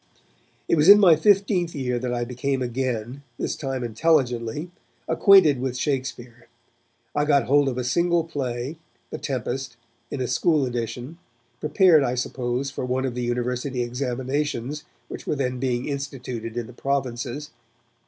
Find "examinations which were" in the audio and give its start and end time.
13.83-15.35